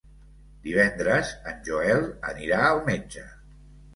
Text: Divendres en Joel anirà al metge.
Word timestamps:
Divendres 0.67 1.33
en 1.51 1.59
Joel 1.69 2.09
anirà 2.31 2.65
al 2.71 2.83
metge. 2.91 3.29